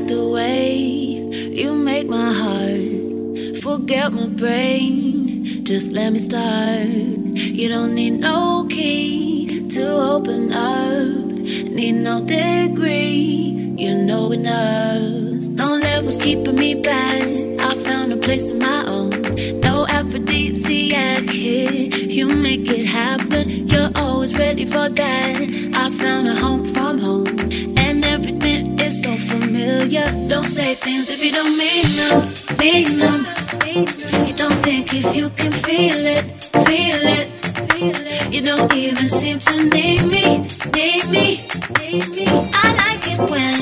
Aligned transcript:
like 0.00 0.08
the 0.08 0.28
way 0.28 0.76
you 0.76 1.74
make 1.74 2.08
my 2.08 2.32
heart 2.32 3.58
forget 3.62 4.12
my 4.12 4.26
brain. 4.26 5.64
Just 5.64 5.92
let 5.92 6.12
me 6.12 6.18
start. 6.18 6.86
You 7.58 7.68
don't 7.68 7.94
need 7.94 8.20
no 8.20 8.66
key 8.70 9.68
to 9.70 9.84
open 10.14 10.52
up, 10.52 11.06
need 11.76 11.92
no 11.92 12.24
degree. 12.24 13.74
You 13.76 13.94
know 13.94 14.32
enough. 14.32 15.48
No 15.60 15.76
levels 15.76 16.22
keeping 16.22 16.56
me 16.56 16.82
back. 16.82 17.22
I 17.68 17.74
found 17.84 18.12
a 18.12 18.16
place 18.16 18.50
of 18.50 18.58
my 18.58 18.84
own. 18.86 19.10
No 19.60 19.86
aphrodisiac 19.86 21.28
here. 21.28 21.70
You 22.16 22.26
make 22.28 22.70
it 22.70 22.84
happen. 22.84 23.68
You're 23.68 23.90
always 23.96 24.38
ready 24.38 24.64
for 24.64 24.88
that. 24.88 25.70
Don't 29.90 30.44
say 30.44 30.76
things 30.76 31.10
if 31.10 31.20
you 31.20 31.32
don't 31.32 31.58
mean 31.58 31.84
them. 31.96 32.22
Mean 32.60 32.96
them. 32.96 33.26
You 34.24 34.32
don't 34.34 34.54
think 34.62 34.94
if 34.94 35.16
you 35.16 35.30
can 35.30 35.50
feel 35.50 36.06
it, 36.06 36.44
feel 36.64 37.02
it. 37.18 38.32
You 38.32 38.40
don't 38.40 38.72
even 38.72 39.08
seem 39.08 39.40
to 39.40 39.64
need 39.64 40.02
me, 40.02 40.46
need 40.76 41.10
me. 41.10 41.44
I 42.54 42.66
like 42.78 43.04
it 43.10 43.18
when, 43.18 43.56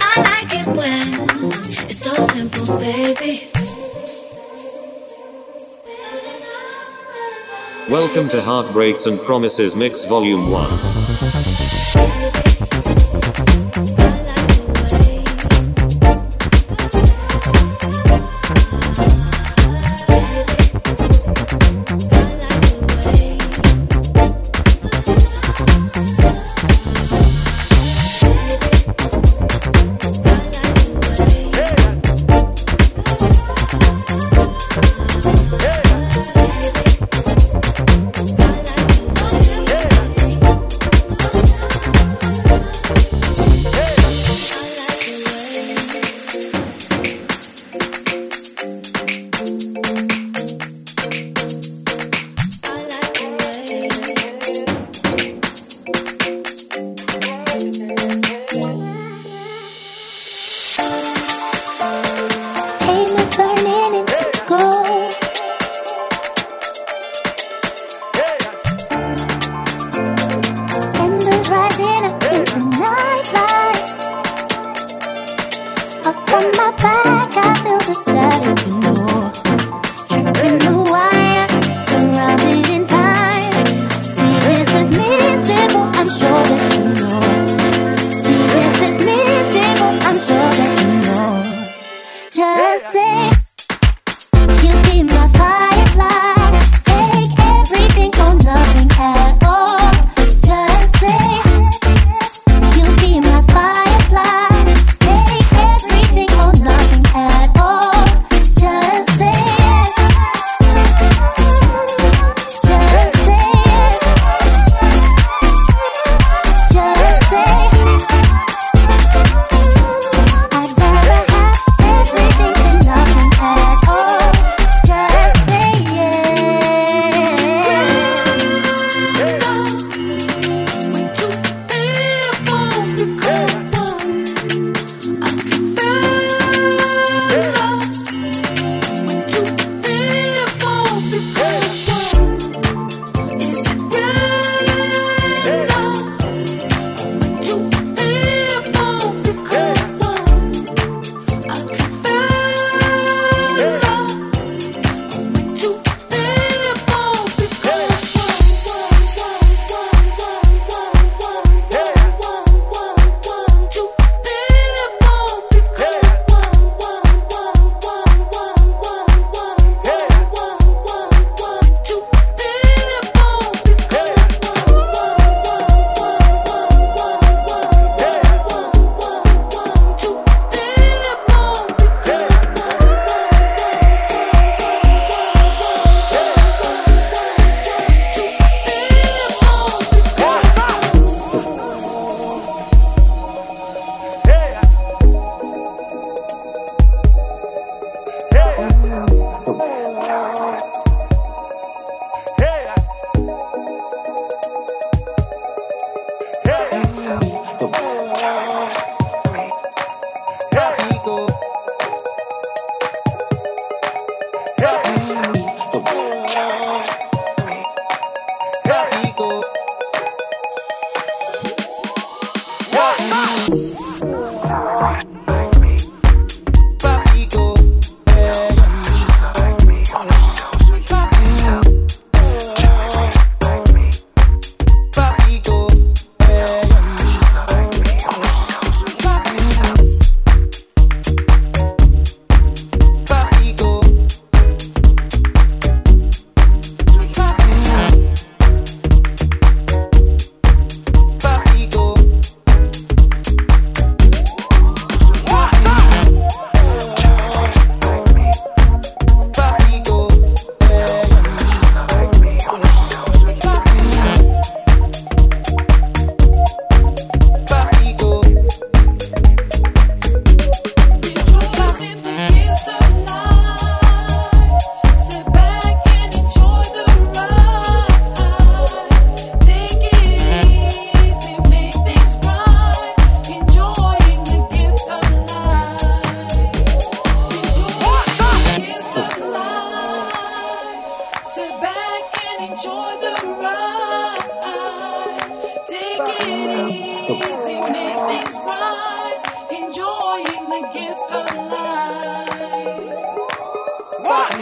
I 0.00 0.14
like 0.30 0.54
it 0.54 0.66
when 0.68 1.06
it's 1.88 1.98
so 1.98 2.12
simple, 2.14 2.78
baby. 2.78 3.48
Welcome 7.90 8.28
to 8.28 8.40
Heartbreaks 8.40 9.06
and 9.06 9.18
Promises 9.20 9.74
Mix 9.74 10.04
Volume 10.04 10.48
1. 10.48 11.13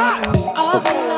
Oh. 0.00 1.17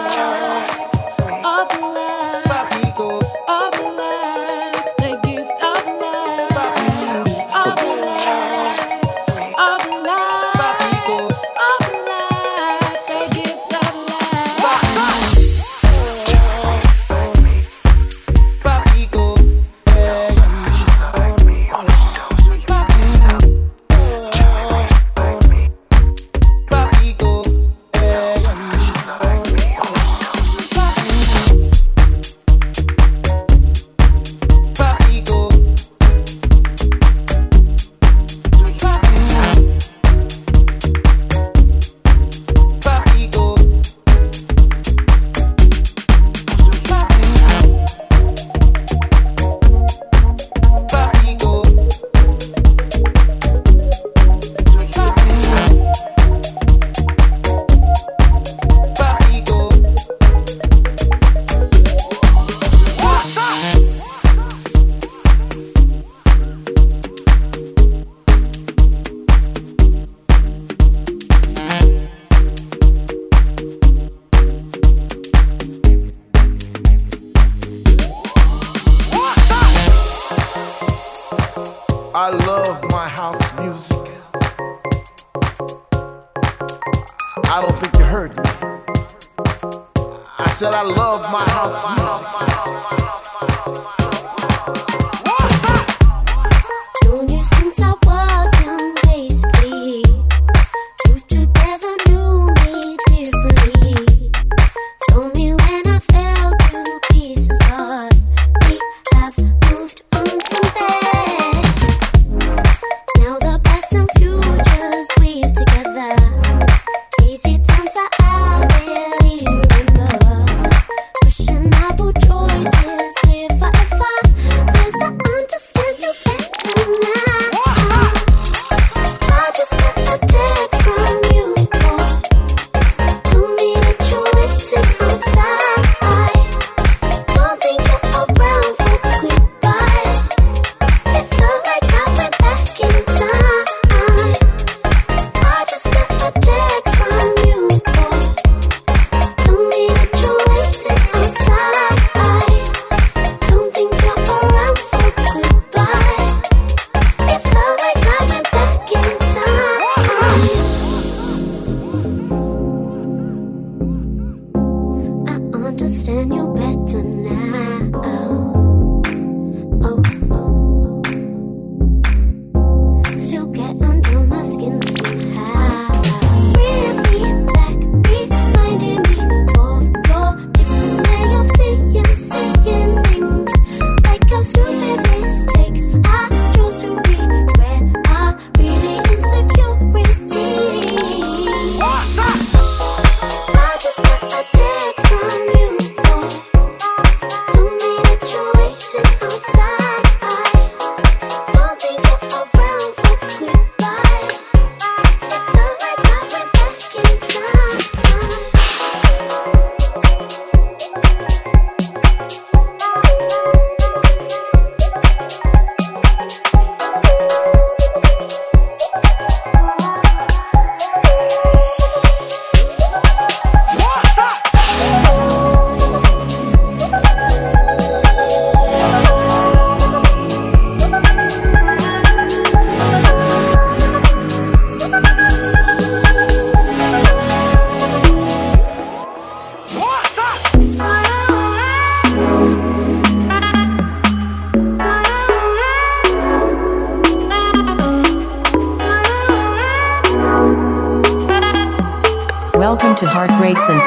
that 90.70 90.78
I 90.78 90.82
love 90.82 91.22
my 91.32 91.42
house 91.50 91.82
music. 91.98 92.39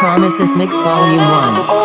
Promises 0.03 0.53
Mix 0.53 0.75
Volume 0.75 1.17
1. 1.17 1.82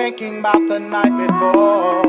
thinking 0.00 0.38
about 0.38 0.66
the 0.66 0.78
night 0.78 1.14
before. 1.24 2.00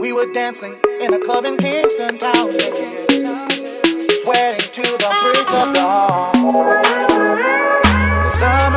We 0.00 0.12
were 0.12 0.32
dancing 0.32 0.76
in 1.00 1.12
a 1.12 1.18
club 1.18 1.44
in 1.44 1.56
Kingston 1.56 2.18
Town, 2.18 2.52
sweating 4.22 4.68
to 4.78 4.84
the 5.02 5.10
break 5.22 5.50
of 5.60 5.74
dawn. 5.74 6.32
The 8.24 8.30
sun 8.38 8.72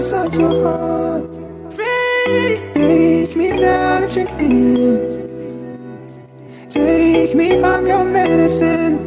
inside 0.00 0.34
your 0.34 0.62
heart. 0.62 1.24
Free. 1.74 2.58
Take 2.72 3.36
me 3.36 3.50
down 3.50 4.02
and 4.04 4.12
drink 4.12 4.32
me 4.38 4.46
in. 4.46 4.96
Take 6.70 7.34
me, 7.34 7.62
I'm 7.62 7.86
your 7.86 8.04
medicine. 8.04 8.99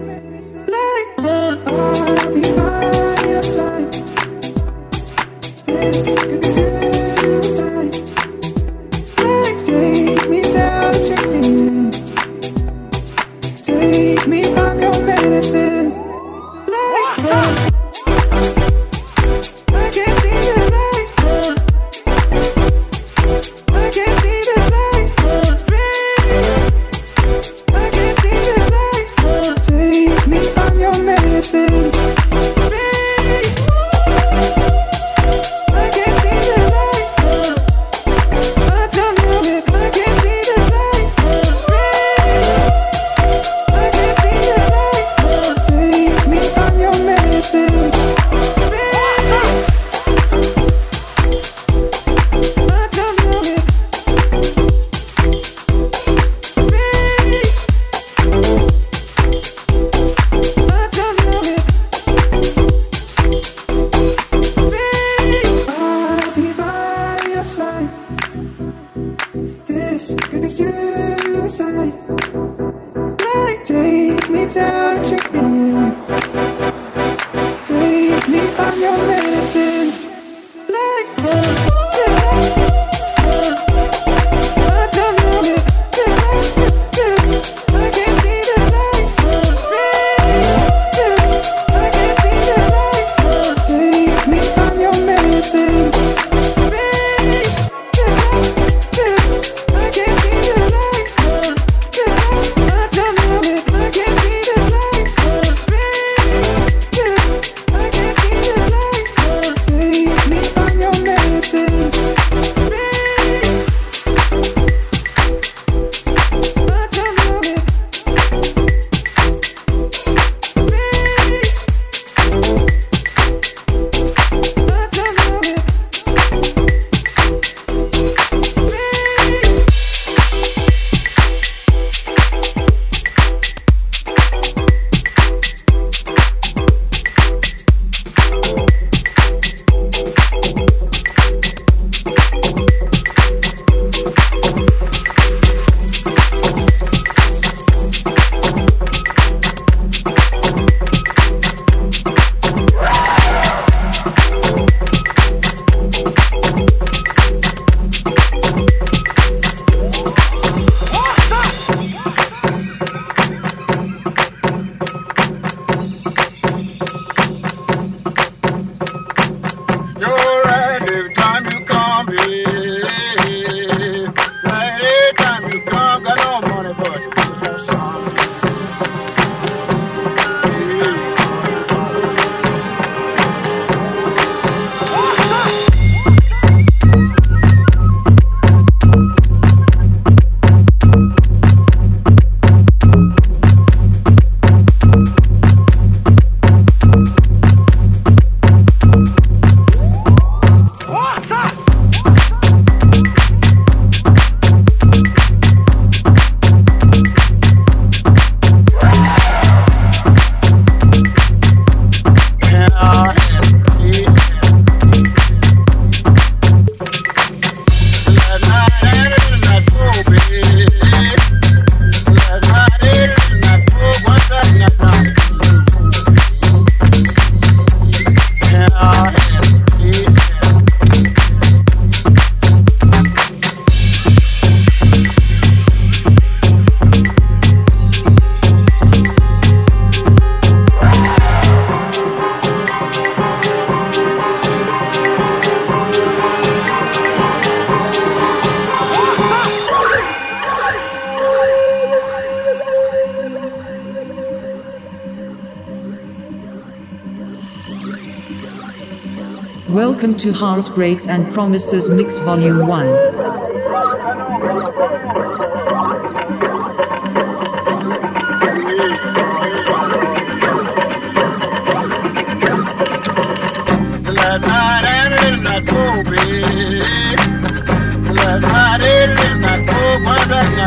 Welcome 259.74 260.16
to 260.18 260.32
Heartbreaks 260.32 261.08
and 261.08 261.34
Promises 261.34 261.90
Mix 261.90 262.20
Volume 262.20 262.68
1. 262.68 262.86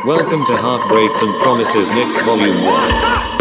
Welcome 0.05 0.45
to 0.45 0.55
Heartbreaks 0.55 1.23
and 1.23 1.33
Promises 1.41 1.89
Mix 1.89 2.21
Volume 2.21 2.63
1. 2.63 3.34